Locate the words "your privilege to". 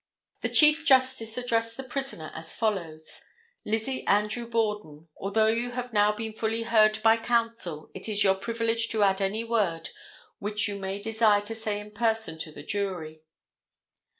8.23-9.03